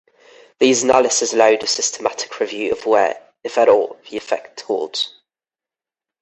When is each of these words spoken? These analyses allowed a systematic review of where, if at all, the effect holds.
These 0.57 0.81
analyses 0.81 1.31
allowed 1.31 1.61
a 1.61 1.67
systematic 1.67 2.39
review 2.39 2.71
of 2.71 2.87
where, 2.87 3.21
if 3.43 3.55
at 3.59 3.69
all, 3.69 3.97
the 4.09 4.17
effect 4.17 4.61
holds. 4.61 5.13